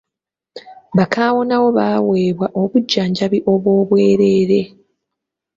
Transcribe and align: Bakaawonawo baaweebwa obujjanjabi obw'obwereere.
Bakaawonawo 0.97 1.67
baaweebwa 1.77 2.47
obujjanjabi 2.61 3.39
obw'obwereere. 3.51 4.61